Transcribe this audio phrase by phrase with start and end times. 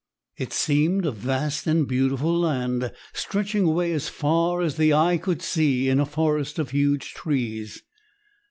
[0.35, 5.43] It seemed a vast and beautiful land, stretching away as far as the eye could
[5.43, 7.83] see in a forest of huge trees.